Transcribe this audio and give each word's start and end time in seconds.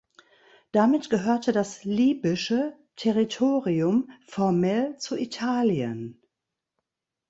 Damit 0.71 1.11
gehörte 1.11 1.51
das 1.51 1.83
libysche 1.83 2.75
Territorium 2.95 4.09
formell 4.25 4.97
zu 4.97 5.15
Italien. 5.15 6.19